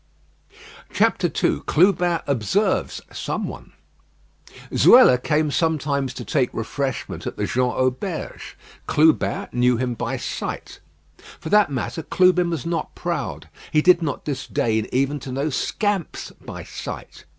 II 0.99 1.59
CLUBIN 1.67 2.21
OBSERVES 2.25 3.01
SOMEONE 3.11 3.71
Zuela 4.73 5.19
came 5.21 5.51
sometimes 5.51 6.15
to 6.15 6.25
take 6.25 6.49
refreshment 6.55 7.27
at 7.27 7.37
the 7.37 7.45
Jean 7.45 7.69
Auberge. 7.73 8.57
Clubin 8.87 9.49
knew 9.51 9.77
him 9.77 9.93
by 9.93 10.17
sight. 10.17 10.79
For 11.39 11.49
that 11.49 11.69
matter 11.71 12.01
Clubin 12.01 12.49
was 12.49 12.65
not 12.65 12.95
proud. 12.95 13.47
He 13.71 13.83
did 13.83 14.01
not 14.01 14.25
disdain 14.25 14.87
even 14.91 15.19
to 15.19 15.31
know 15.31 15.51
scamps 15.51 16.31
by 16.31 16.63
sight. 16.63 17.25